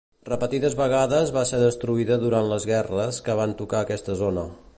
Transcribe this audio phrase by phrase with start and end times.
[0.27, 4.53] Repetides vegades va ser destruïda durant les guerres que van tocar aquesta zona.